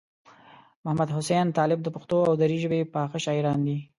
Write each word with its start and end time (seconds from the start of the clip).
محمدحسین 0.85 1.47
طالب 1.57 1.79
د 1.83 1.87
پښتو 1.95 2.17
او 2.27 2.33
دري 2.41 2.57
ژبې 2.63 2.81
پاخه 2.93 3.17
شاعران 3.25 3.59
دي. 3.67 3.77